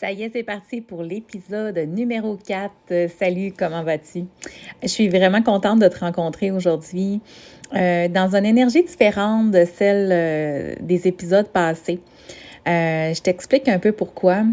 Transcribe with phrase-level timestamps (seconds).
[0.00, 2.72] Ça y est, c'est parti pour l'épisode numéro 4.
[2.90, 4.24] Euh, salut, comment vas-tu?
[4.82, 7.20] Je suis vraiment contente de te rencontrer aujourd'hui
[7.74, 12.00] euh, dans une énergie différente de celle euh, des épisodes passés.
[12.64, 14.44] je t'explique un peu pourquoi.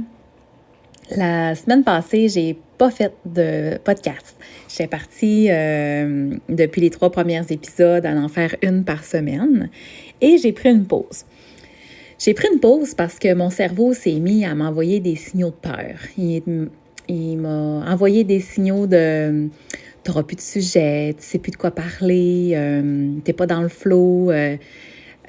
[1.15, 4.35] La semaine passée, j'ai pas fait de podcast.
[4.67, 5.45] J'étais partie
[6.49, 9.69] depuis les trois premiers épisodes à en faire une par semaine
[10.19, 11.23] et j'ai pris une pause.
[12.19, 15.69] J'ai pris une pause parce que mon cerveau s'est mis à m'envoyer des signaux de
[15.69, 15.99] peur.
[16.17, 19.49] Il, m'a envoyé des signaux de
[20.03, 23.45] tu n'auras plus de sujet, tu sais plus de quoi parler, euh, tu n'es pas
[23.45, 24.55] dans le flow, euh,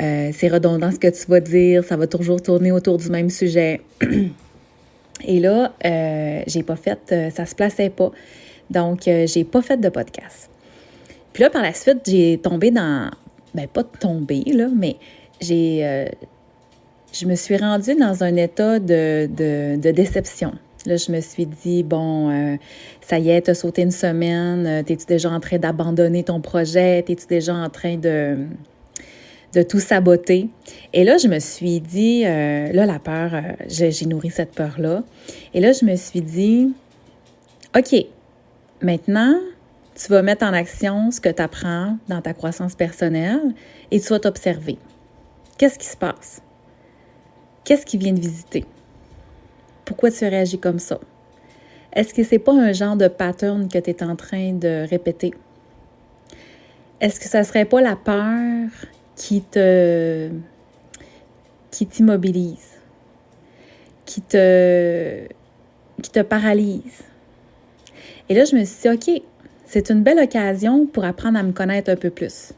[0.00, 3.28] euh, c'est redondant ce que tu vas dire, ça va toujours tourner autour du même
[3.28, 3.80] sujet.
[5.26, 5.74] Et là,
[6.46, 8.12] j'ai pas fait, ça se plaçait pas.
[8.70, 10.48] Donc, j'ai pas fait de podcast.
[11.32, 13.10] Puis là, par la suite, j'ai tombé dans,
[13.52, 14.94] ben pas tombé, là, mais
[15.40, 16.06] j'ai
[17.12, 20.52] je me suis rendue dans un état de, déception.
[20.86, 22.56] Là, je me suis dit, bon, euh,
[23.00, 26.40] ça y est, tu as sauté une semaine, euh, t'es-tu déjà en train d'abandonner ton
[26.40, 28.38] projet, t'es-tu déjà en train de,
[29.54, 30.48] de tout saboter?
[30.92, 33.32] Et là, je me suis dit, euh, là, la peur,
[33.66, 35.02] j'ai nourri cette peur-là.
[35.52, 36.72] Et là, je me suis dit,
[37.76, 38.06] OK,
[38.80, 39.34] maintenant,
[39.94, 43.52] tu vas mettre en action ce que tu apprends dans ta croissance personnelle
[43.90, 44.78] et tu vas t'observer.
[45.58, 46.40] Qu'est-ce qui se passe?
[47.68, 48.64] Qu'est-ce qui vient de visiter?
[49.84, 50.98] Pourquoi tu réagis comme ça?
[51.92, 55.34] Est-ce que c'est pas un genre de pattern que tu es en train de répéter?
[56.98, 58.70] Est-ce que ça serait pas la peur
[59.16, 60.30] qui te
[61.70, 62.78] qui t'immobilise,
[64.06, 65.28] qui te
[66.00, 67.02] qui te paralyse?
[68.30, 69.22] Et là, je me suis dit, OK,
[69.66, 72.54] c'est une belle occasion pour apprendre à me connaître un peu plus.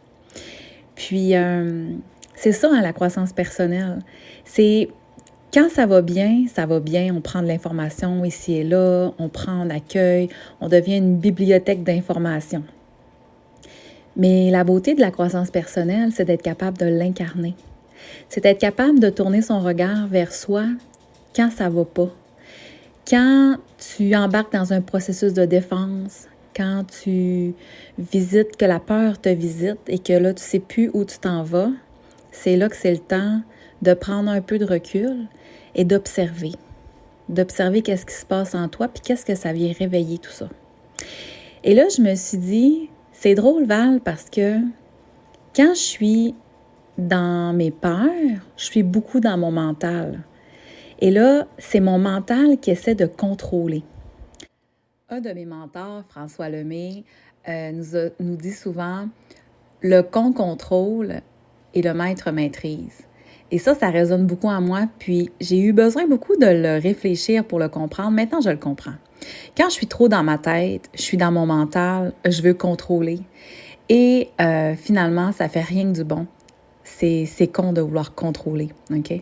[0.95, 1.95] Puis, euh,
[2.37, 3.99] c'est ça, hein, la croissance personnelle.
[4.45, 4.89] C'est
[5.53, 9.29] quand ça va bien, ça va bien, on prend de l'information ici et là, on
[9.29, 10.29] prend, on accueille,
[10.61, 12.63] on devient une bibliothèque d'informations.
[14.17, 17.55] Mais la beauté de la croissance personnelle, c'est d'être capable de l'incarner.
[18.29, 20.65] C'est d'être capable de tourner son regard vers soi
[21.35, 22.09] quand ça va pas.
[23.09, 27.55] Quand tu embarques dans un processus de défense, quand tu
[27.99, 31.43] visites, que la peur te visite et que là, tu sais plus où tu t'en
[31.43, 31.71] vas,
[32.31, 33.41] c'est là que c'est le temps
[33.83, 35.27] de prendre un peu de recul
[35.75, 36.53] et d'observer.
[37.29, 40.49] D'observer qu'est-ce qui se passe en toi, puis qu'est-ce que ça vient réveiller tout ça.
[41.63, 44.59] Et là, je me suis dit, c'est drôle, Val, parce que
[45.55, 46.35] quand je suis
[46.99, 48.09] dans mes peurs,
[48.57, 50.23] je suis beaucoup dans mon mental.
[51.01, 53.83] Et là, c'est mon mental qui essaie de contrôler.
[55.09, 57.05] Un de mes mentors, François Lemay,
[57.49, 59.09] euh, nous, nous dit souvent,
[59.81, 61.21] le con contrôle
[61.75, 63.07] et le maître maîtrise.
[63.51, 64.87] Et ça, ça résonne beaucoup en moi.
[64.99, 68.11] Puis j'ai eu besoin beaucoup de le réfléchir pour le comprendre.
[68.11, 68.95] Maintenant, je le comprends.
[69.57, 73.21] Quand je suis trop dans ma tête, je suis dans mon mental, je veux contrôler.
[73.89, 76.27] Et euh, finalement, ça fait rien que du bon.
[76.85, 79.13] C'est, c'est con de vouloir contrôler, OK?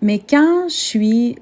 [0.00, 1.36] Mais quand je suis,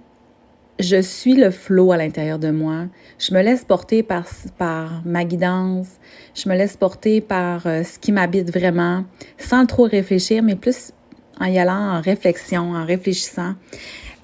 [0.78, 2.86] je suis le flot à l'intérieur de moi,
[3.19, 4.25] je me laisse porter par,
[4.56, 5.88] par ma guidance,
[6.34, 9.04] je me laisse porter par euh, ce qui m'habite vraiment,
[9.36, 10.92] sans trop réfléchir, mais plus
[11.41, 13.54] en y allant en réflexion, en réfléchissant.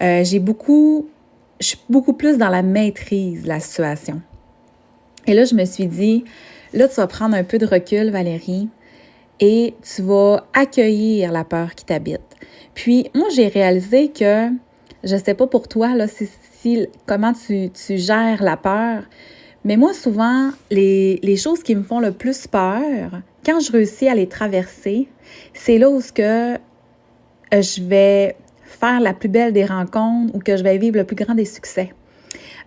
[0.03, 1.09] Euh, j'ai beaucoup,
[1.61, 4.21] je suis beaucoup plus dans la maîtrise de la situation.
[5.27, 6.25] Et là, je me suis dit,
[6.73, 8.69] là, tu vas prendre un peu de recul, Valérie,
[9.41, 12.21] et tu vas accueillir la peur qui t'habite.
[12.75, 14.49] Puis, moi, j'ai réalisé que,
[15.05, 19.05] je sais pas pour toi, là, si, comment tu, tu, gères la peur,
[19.65, 24.09] mais moi, souvent, les, les choses qui me font le plus peur, quand je réussis
[24.09, 25.09] à les traverser,
[25.55, 26.59] c'est là où ce que
[27.61, 31.17] je vais faire la plus belle des rencontres ou que je vais vivre le plus
[31.17, 31.93] grand des succès.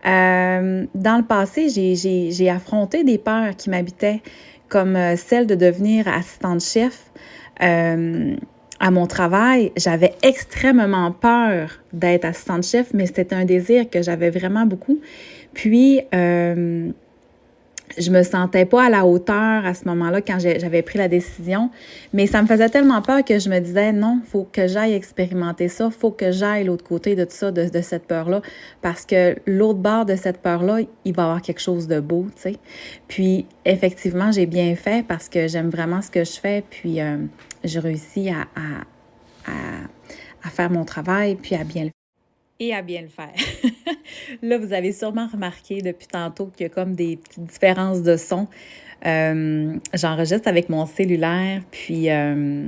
[0.05, 4.21] Euh, dans le passé, j'ai affronté des peurs qui m'habitaient,
[4.69, 7.11] comme euh, celle de devenir assistante chef.
[7.59, 14.29] à mon travail, j'avais extrêmement peur d'être assistante chef, mais c'était un désir que j'avais
[14.29, 14.99] vraiment beaucoup.
[15.53, 16.01] Puis,
[17.97, 21.69] je me sentais pas à la hauteur à ce moment-là quand j'avais pris la décision,
[22.13, 25.67] mais ça me faisait tellement peur que je me disais non, faut que j'aille expérimenter
[25.67, 28.41] ça, faut que j'aille l'autre côté de tout ça, de, cette peur-là,
[28.81, 32.27] parce que l'autre bord de cette peur-là, il va y avoir quelque chose de beau,
[32.35, 32.55] tu sais.
[33.07, 37.17] Puis effectivement, j'ai bien fait parce que j'aime vraiment ce que je fais, puis euh,
[37.63, 39.51] j'ai réussi à, à,
[40.43, 41.89] à, faire mon travail, puis à bien le
[42.59, 43.33] et à bien le faire.
[44.41, 48.17] Là, vous avez sûrement remarqué depuis tantôt qu'il y a comme des petites différences de
[48.17, 48.47] son.
[49.05, 52.67] Euh, j'enregistre avec mon cellulaire, puis euh,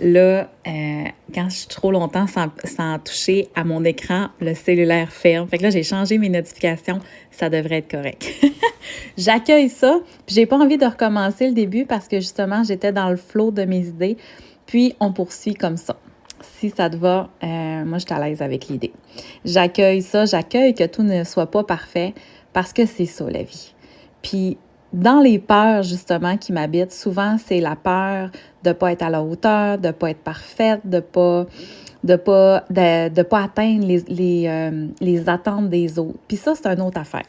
[0.00, 5.46] là, euh, quand je suis trop longtemps sans, toucher à mon écran, le cellulaire ferme.
[5.48, 6.98] Fait que là, j'ai changé mes notifications,
[7.30, 8.28] ça devrait être correct.
[9.18, 13.10] J'accueille ça, puis j'ai pas envie de recommencer le début parce que justement, j'étais dans
[13.10, 14.16] le flot de mes idées.
[14.66, 15.98] Puis, on poursuit comme ça
[16.42, 18.92] si ça te va, euh, moi, je suis à l'aise avec l'idée.
[19.44, 22.14] J'accueille ça, j'accueille que tout ne soit pas parfait
[22.52, 23.74] parce que c'est ça, la vie.
[24.22, 24.58] Puis,
[24.92, 28.30] dans les peurs, justement, qui m'habitent, souvent, c'est la peur
[28.62, 31.46] de ne pas être à la hauteur, de ne pas être parfaite, de pas
[32.04, 36.18] de pas de, pas atteindre les, les, euh, les attentes des autres.
[36.26, 37.22] Puis ça, c'est une autre affaire.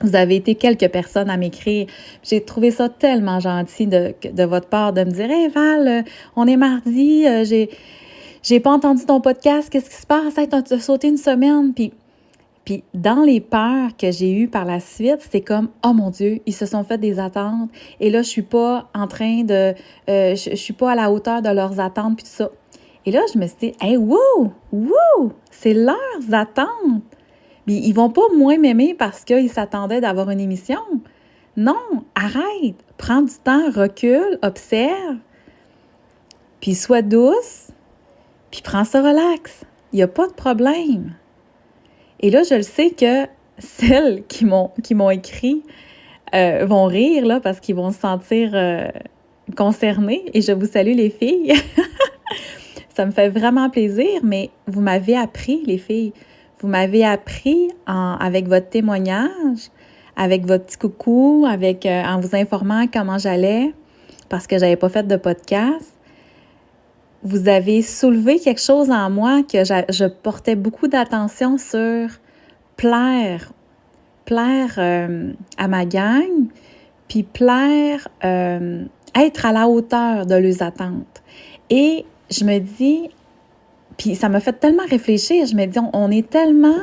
[0.00, 1.86] Vous avez été quelques personnes à m'écrire.
[2.22, 6.02] J'ai trouvé ça tellement gentil de, de votre part de me dire Hey Val, euh,
[6.36, 7.68] on est mardi, j'ai
[8.42, 10.38] j'ai pas entendu ton podcast, qu'est-ce qui se passe?
[10.38, 11.74] Hey, t'as sauté une semaine?
[11.74, 11.92] Puis,
[12.64, 16.40] puis dans les peurs que j'ai eues par la suite, c'était comme, oh mon Dieu,
[16.46, 17.68] ils se sont fait des attentes.
[18.00, 19.74] Et là, je suis pas en train de,
[20.08, 22.50] euh, je, suis pas à la hauteur de leurs attentes, puis tout ça.
[23.04, 25.96] Et là, je me suis dit, hey, wouh, wouh, c'est leurs
[26.32, 27.02] attentes.
[27.66, 30.80] Mais ils vont pas moins m'aimer parce qu'ils s'attendaient d'avoir une émission.
[31.56, 31.74] Non,
[32.14, 35.16] arrête, prends du temps, recule, observe,
[36.60, 37.70] puis sois douce,
[38.50, 39.64] puis prends ça relax.
[39.92, 41.14] Il n'y a pas de problème.
[42.20, 43.26] Et là, je le sais que
[43.58, 45.62] celles qui m'ont qui m'ont écrit
[46.34, 48.88] euh, vont rire là parce qu'ils vont se sentir euh,
[49.56, 50.24] concernés.
[50.34, 51.54] Et je vous salue les filles.
[52.94, 56.12] ça me fait vraiment plaisir, mais vous m'avez appris, les filles.
[56.60, 59.70] Vous m'avez appris en, avec votre témoignage,
[60.16, 63.72] avec votre petit coucou, avec euh, en vous informant comment j'allais,
[64.28, 65.94] parce que j'avais pas fait de podcast
[67.22, 72.08] vous avez soulevé quelque chose en moi que je, portais beaucoup d'attention sur
[72.76, 73.52] plaire,
[74.24, 76.48] plaire euh, à ma gang,
[77.08, 78.84] puis plaire, euh,
[79.14, 81.22] être à la hauteur de leurs attentes.
[81.68, 83.10] Et je me dis,
[83.98, 86.80] puis ça m'a fait tellement réfléchir, je me dis, on, est tellement,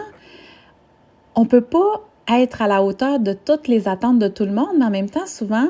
[1.36, 4.76] on peut pas être à la hauteur de toutes les attentes de tout le monde,
[4.78, 5.70] mais en même temps, souvent,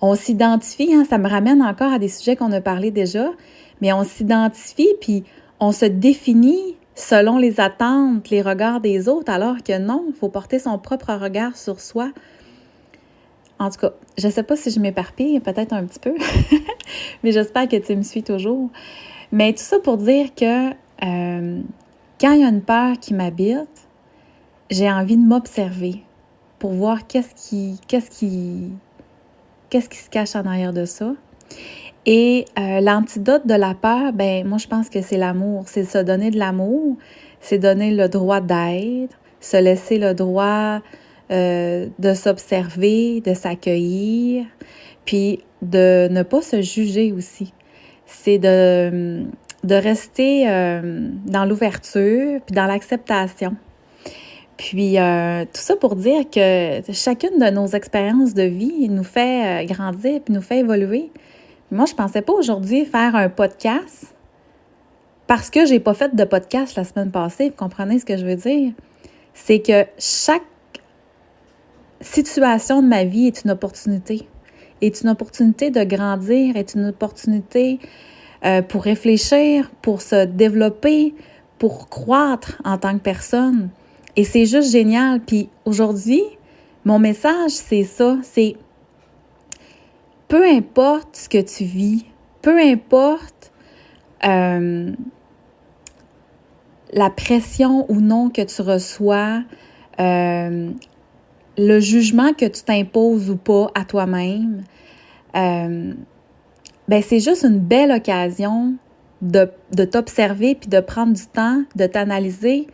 [0.00, 3.30] on s'identifie, hein, ça me ramène encore à des sujets qu'on a parlé déjà,
[3.80, 5.24] mais on s'identifie puis
[5.60, 10.28] on se définit selon les attentes, les regards des autres, alors que non, il faut
[10.28, 12.10] porter son propre regard sur soi.
[13.60, 16.14] En tout cas, je ne sais pas si je m'éparpille, peut-être un petit peu,
[17.22, 18.70] mais j'espère que tu me suis toujours.
[19.30, 21.60] Mais tout ça pour dire que euh,
[22.20, 23.88] quand il y a une peur qui m'habite,
[24.70, 26.02] j'ai envie de m'observer
[26.58, 28.72] pour voir qu'est-ce qui, qu'est-ce qui,
[29.70, 31.14] qu'est-ce qui se cache en arrière de ça.
[32.06, 35.98] Et euh, l'antidote de la peur, ben moi je pense que c'est l'amour, c'est se
[35.98, 36.96] donner de l'amour,
[37.40, 40.80] c'est donner le droit d'être, se laisser le droit
[41.30, 44.46] euh, de s'observer, de s'accueillir,
[45.04, 47.52] puis de ne pas se juger aussi.
[48.06, 49.24] C'est de,
[49.64, 53.54] de rester euh, dans l'ouverture, puis dans l'acceptation.
[54.58, 59.62] Puis euh, tout ça pour dire que chacune de nos expériences de vie nous fait
[59.62, 61.10] euh, grandir puis nous fait évoluer.
[61.70, 64.14] Moi, je pensais pas aujourd'hui faire un podcast
[65.28, 67.50] parce que j'ai pas fait de podcast la semaine passée.
[67.50, 68.72] Vous comprenez ce que je veux dire?
[69.32, 70.42] C'est que chaque
[72.00, 74.28] situation de ma vie est une opportunité.
[74.80, 77.78] Est une opportunité de grandir, est une opportunité
[78.44, 81.14] euh, pour réfléchir, pour se développer,
[81.58, 83.70] pour croître en tant que personne.
[84.18, 85.20] Et c'est juste génial.
[85.20, 86.22] Puis aujourd'hui,
[86.84, 88.56] mon message, c'est ça, c'est
[90.26, 92.04] peu importe ce que tu vis,
[92.42, 93.52] peu importe
[94.24, 94.90] euh,
[96.92, 99.44] la pression ou non que tu reçois,
[100.00, 100.72] euh,
[101.56, 104.64] le jugement que tu t'imposes ou pas à toi-même,
[105.36, 105.94] euh,
[106.88, 108.74] ben c'est juste une belle occasion
[109.22, 112.66] de, de t'observer puis de prendre du temps, de t'analyser,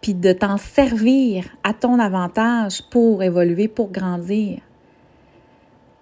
[0.00, 4.60] puis de t'en servir à ton avantage pour évoluer, pour grandir.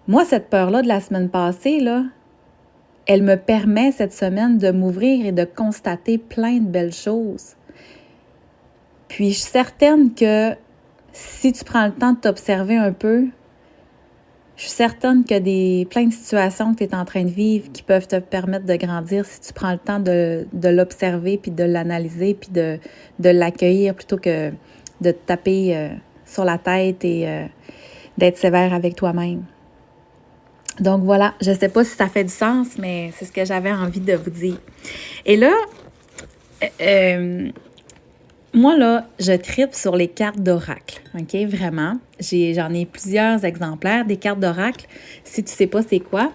[0.06, 2.04] Moi, cette peur-là de la semaine passée, là,
[3.06, 7.54] elle me permet cette semaine de m'ouvrir et de constater plein de belles choses.
[9.08, 10.54] Puis je suis certaine que
[11.12, 13.26] si tu prends le temps de t'observer un peu,
[14.56, 17.24] je suis certaine qu'il y a des, plein de situations que tu es en train
[17.24, 21.36] de vivre qui peuvent te permettre de grandir si tu prends le temps de, l'observer,
[21.36, 22.78] puis de l'analyser, puis de,
[23.18, 24.50] l'accueillir plutôt que
[25.02, 25.88] de te taper euh,
[26.24, 27.44] sur la tête et euh,
[28.16, 29.44] d'être sévère avec toi-même.
[30.80, 33.44] Donc voilà, je ne sais pas si ça fait du sens, mais c'est ce que
[33.44, 34.58] j'avais envie de vous dire.
[35.26, 35.52] Et là,
[36.80, 37.50] euh,
[38.56, 41.34] moi, là, je tripe sur les cartes d'oracle, OK?
[41.46, 41.98] Vraiment.
[42.18, 44.86] J'en ai, plusieurs exemplaires des cartes d'oracle.
[45.24, 46.32] Si tu sais pas c'est quoi,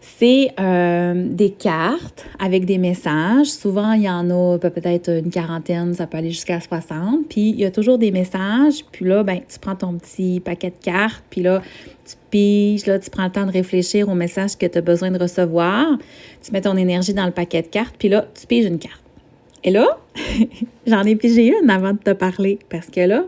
[0.00, 3.46] c'est euh, des cartes avec des messages.
[3.46, 7.26] Souvent, il y en a peut-être une quarantaine, ça peut aller jusqu'à 60.
[7.30, 8.84] Puis, il y a toujours des messages.
[8.92, 11.24] Puis là, ben, tu prends ton petit paquet de cartes.
[11.30, 11.62] Puis là,
[12.04, 15.10] tu piges, là, tu prends le temps de réfléchir aux messages que tu as besoin
[15.10, 15.86] de recevoir.
[16.42, 17.94] Tu mets ton énergie dans le paquet de cartes.
[17.98, 18.99] Puis là, tu piges une carte.
[19.64, 19.98] Et là,
[20.86, 23.24] j'en ai pigé une avant de te parler parce que là,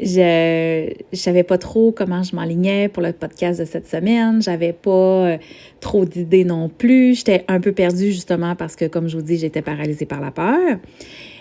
[0.00, 4.42] je ne savais pas trop comment je m'enlignais pour le podcast de cette semaine.
[4.42, 5.38] J'avais pas euh,
[5.80, 7.16] trop d'idées non plus.
[7.18, 10.30] J'étais un peu perdue justement parce que, comme je vous dis, j'étais paralysée par la
[10.30, 10.78] peur.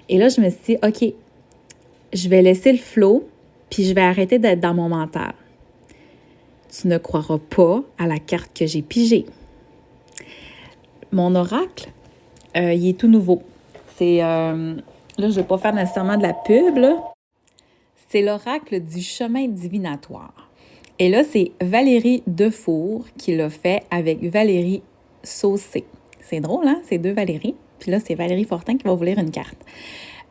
[0.07, 1.13] Et là, je me suis dit, OK,
[2.13, 3.27] je vais laisser le flot,
[3.69, 5.33] puis je vais arrêter d'être dans mon mental.
[6.69, 9.25] Tu ne croiras pas à la carte que j'ai pigée.
[11.11, 11.89] Mon oracle,
[12.55, 13.43] euh, il est tout nouveau.
[13.97, 14.81] C'est, euh, là,
[15.17, 16.79] je ne vais pas faire nécessairement de la pub,
[18.09, 20.49] C'est l'oracle du chemin divinatoire.
[20.99, 24.83] Et là, c'est Valérie Defour qui l'a fait avec Valérie
[25.23, 25.85] Saucé.
[26.21, 26.81] C'est drôle, hein?
[26.83, 27.55] C'est deux Valérie.
[27.79, 29.57] Puis là, c'est Valérie Fortin qui va vous lire une carte.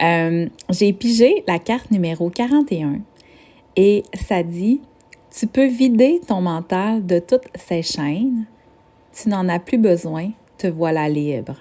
[0.01, 3.01] Euh, j'ai pigé la carte numéro 41
[3.77, 4.81] et ça dit
[5.37, 8.47] Tu peux vider ton mental de toutes ces chaînes.
[9.13, 10.31] Tu n'en as plus besoin.
[10.57, 11.57] Te voilà libre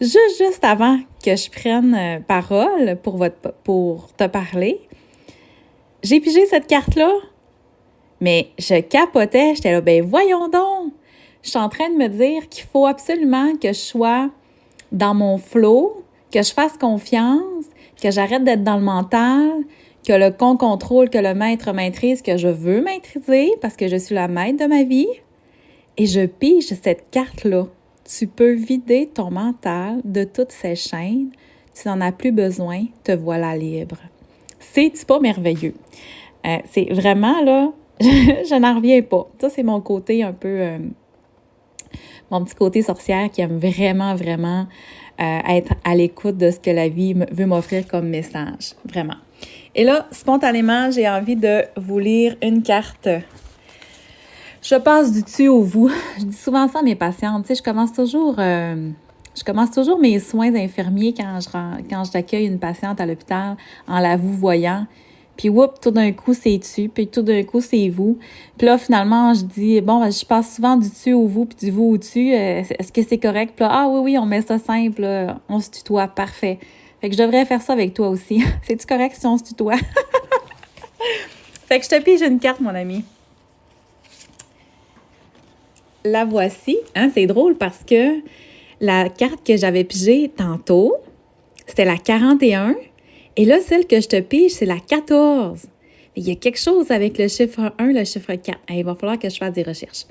[0.00, 4.80] juste, avant que je prenne euh, parole pour, te parler,
[6.02, 7.12] j'ai pigé cette carte-là,
[8.20, 10.92] mais je capotais, j'étais là, ben voyons donc!
[11.42, 14.30] Je suis en train de me dire qu'il faut absolument que je sois
[14.92, 17.64] dans mon flow, que je fasse confiance,
[18.00, 19.52] que j'arrête d'être dans le mental,
[20.06, 23.96] que le con contrôle, que le maître maîtrise, que je veux maîtriser parce que je
[23.96, 25.08] suis la maître de ma vie.
[25.96, 27.66] Et je pige cette carte-là
[28.18, 31.30] tu peux vider ton mental de toutes ces chaînes.
[31.74, 33.98] Tu n'en as plus besoin, te voilà libre.
[34.58, 35.74] C'est pas merveilleux.
[36.46, 39.28] Euh, c'est vraiment là, je, n'en reviens pas.
[39.40, 40.78] Ça, c'est mon côté un peu, euh,
[42.30, 44.66] mon petit côté sorcière qui aime vraiment, vraiment
[45.20, 48.74] euh, être à l'écoute de ce que la vie veut m'offrir comme message.
[48.84, 49.16] Vraiment.
[49.74, 53.08] Et là, spontanément, j'ai envie de vous lire une carte
[54.62, 55.90] je passe du tu au vous.
[56.18, 57.44] Je dis souvent ça à mes patientes.
[57.46, 58.90] Tu sais, je commence toujours, euh,
[59.36, 61.48] je commence toujours mes soins infirmiers quand je,
[61.88, 63.56] quand j'accueille une patiente à l'hôpital
[63.88, 64.86] en la vous voyant.
[65.36, 68.18] Puis, whoop, tout d'un coup, c'est tu, puis tout d'un coup, c'est vous.
[68.58, 71.56] Puis là, finalement, je dis, bon, ben, je passe souvent du tu au vous, puis
[71.56, 72.34] du vous au tu.
[72.34, 73.54] Euh, est-ce que c'est correct?
[73.56, 75.06] Puis là, ah oui, oui, on met ça simple,
[75.48, 76.58] on se tutoie, parfait.
[77.00, 78.44] Fait que je devrais faire ça avec toi aussi.
[78.62, 79.76] C'est-tu correct si on se tutoie?
[81.66, 83.02] fait que je te pige une carte, mon ami
[86.04, 86.78] la voici.
[86.94, 88.20] Hein, c'est drôle parce que
[88.80, 90.96] la carte que j'avais pigée tantôt,
[91.66, 92.76] c'était la 41.
[93.36, 95.66] Et là, celle que je te pige, c'est la 14.
[96.16, 98.58] Il y a quelque chose avec le chiffre 1, le chiffre 4.
[98.70, 100.06] il va falloir que je fasse des recherches.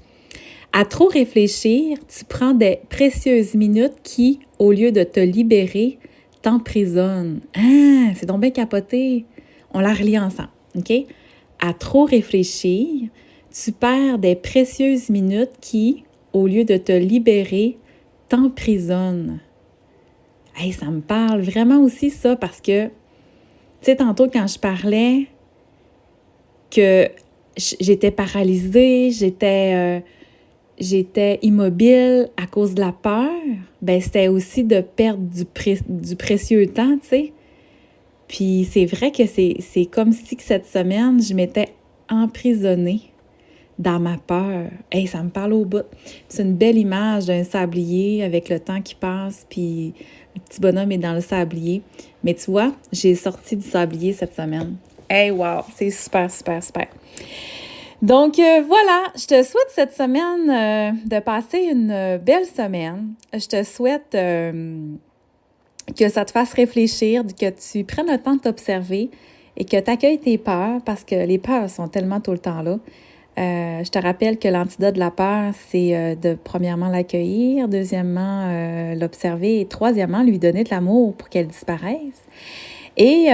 [0.72, 5.98] À trop réfléchir, tu prends des précieuses minutes qui, au lieu de te libérer,
[6.42, 7.42] t'emprisonnent.
[7.56, 9.26] Ah, c'est donc bien capoté.
[9.74, 10.94] On la relie ensemble, OK?
[11.60, 13.10] À trop réfléchir,
[13.52, 16.04] tu perds des précieuses minutes qui,
[16.34, 17.78] au lieu de te libérer,
[18.28, 19.40] t'emprisonnent.
[20.56, 22.92] Hey, ça me parle vraiment aussi ça parce que, tu
[23.82, 25.28] sais, tantôt quand je parlais
[26.70, 27.10] que
[27.58, 30.00] j'étais paralysée, j'étais euh,
[30.80, 33.32] j'étais immobile à cause de la peur,
[33.82, 37.34] ben c'était aussi de perdre du, précieux temps, tu sais.
[38.28, 41.70] Puis c'est vrai que c'est comme si cette semaine, je m'étais
[42.10, 43.09] emprisonnée
[43.80, 44.70] dans ma peur.
[44.92, 45.86] Hey, ça me parle au bout.
[46.28, 49.94] C'est une belle image d'un sablier avec le temps qui passe, puis
[50.36, 51.82] le petit bonhomme est dans le sablier.
[52.24, 54.76] Mais tu vois, j'ai sorti du sablier cette semaine.
[55.10, 56.88] Hey, wow, c'est super, super, super.
[58.02, 63.14] Donc euh, voilà, je te souhaite cette semaine euh, de passer une euh, belle semaine.
[63.34, 64.12] Je te souhaite
[65.98, 69.10] que ça te fasse réfléchir, que tu prennes le temps de t'observer
[69.58, 72.62] et que tu accueilles tes peurs parce que les peurs sont tellement tout le temps
[72.62, 72.78] là.
[73.38, 78.48] Euh, je te rappelle que l'antidote de la peur, c'est euh, de premièrement l'accueillir, deuxièmement
[78.48, 82.24] euh, l'observer et troisièmement lui donner de l'amour pour qu'elle disparaisse.
[82.98, 83.28] Et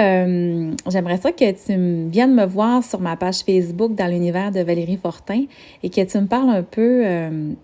[0.87, 4.99] j'aimerais ça que tu viennes me voir sur ma page Facebook dans l'univers de Valérie
[5.01, 5.45] Fortin
[5.81, 7.03] et que tu me parles un peu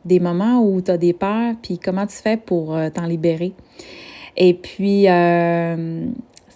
[0.04, 3.54] des moments où tu as des peurs, puis comment tu fais pour t'en libérer.
[4.36, 5.06] Et puis,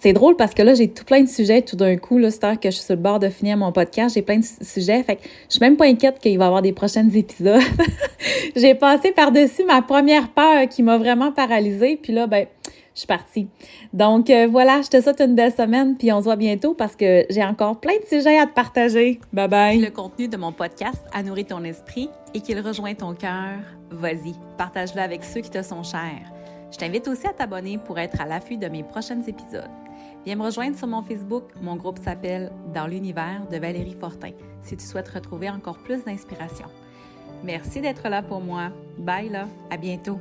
[0.00, 2.18] c'est drôle parce que là, j'ai tout plein de sujets tout d'un coup.
[2.18, 4.14] Là, c'est que je suis sur le bord de finir mon podcast.
[4.14, 5.02] J'ai plein de sujets.
[5.02, 7.60] Fait que je suis même pas inquiète qu'il va y avoir des prochains épisodes.
[8.56, 11.98] j'ai passé par-dessus ma première peur qui m'a vraiment paralysée.
[12.00, 12.46] Puis là, ben,
[12.94, 13.48] je suis partie.
[13.92, 16.96] Donc euh, voilà, je te souhaite une belle semaine, puis on se voit bientôt parce
[16.96, 19.20] que j'ai encore plein de sujets à te partager.
[19.34, 19.78] Bye bye.
[19.78, 23.58] Le contenu de mon podcast a nourri ton esprit et qu'il rejoint ton cœur,
[23.90, 26.32] vas-y, partage-le avec ceux qui te sont chers.
[26.72, 29.70] Je t'invite aussi à t'abonner pour être à l'affût de mes prochains épisodes.
[30.24, 31.44] Viens me rejoindre sur mon Facebook.
[31.62, 34.32] Mon groupe s'appelle Dans l'univers de Valérie Fortin
[34.62, 36.66] si tu souhaites retrouver encore plus d'inspiration.
[37.44, 38.70] Merci d'être là pour moi.
[38.98, 40.18] Bye là, à bientôt.